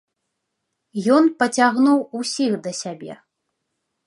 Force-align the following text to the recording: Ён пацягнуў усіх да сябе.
Ён 1.15 1.23
пацягнуў 1.43 2.01
усіх 2.21 2.51
да 2.65 2.71
сябе. 2.83 3.13